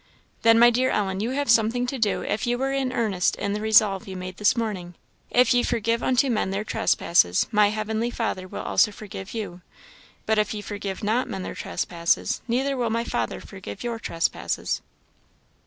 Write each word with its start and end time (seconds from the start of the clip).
"Then, 0.41 0.57
my 0.57 0.71
dear 0.71 0.89
Ellen, 0.89 1.19
you 1.19 1.29
have 1.29 1.47
something 1.47 1.85
to 1.85 1.99
do, 1.99 2.23
if 2.23 2.47
you 2.47 2.57
were 2.57 2.73
in 2.73 2.91
earnest 2.91 3.35
in 3.35 3.53
the 3.53 3.61
resolve 3.61 4.07
you 4.07 4.17
made 4.17 4.37
this 4.37 4.57
morning. 4.57 4.95
'If 5.29 5.53
ye 5.53 5.61
forgive 5.61 6.01
unto 6.01 6.27
men 6.27 6.49
their 6.49 6.63
trespasses, 6.63 7.45
my 7.51 7.69
Heavenly 7.69 8.09
Father 8.09 8.47
will 8.47 8.63
also 8.63 8.89
forgive 8.91 9.35
you; 9.35 9.61
but 10.25 10.39
if 10.39 10.55
ye 10.55 10.61
forgive 10.63 11.03
not 11.03 11.29
men 11.29 11.43
their 11.43 11.53
trespasses, 11.53 12.41
neither 12.47 12.75
will 12.75 12.89
my 12.89 13.03
Father 13.03 13.39
forgive 13.39 13.83
your 13.83 13.99
trespasses.' 13.99 14.81